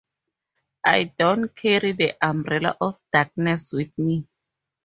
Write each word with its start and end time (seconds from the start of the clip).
I 0.93 1.13
don’t 1.19 1.55
carry 1.55 1.91
the 1.91 2.15
umbrella 2.23 2.75
of 2.81 2.97
darkness 3.13 3.71
with 3.71 3.95
me. 3.99 4.27